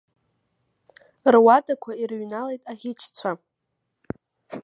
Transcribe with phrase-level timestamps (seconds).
[1.33, 3.31] Руадақәа ирыҩналеит аӷьычцәа.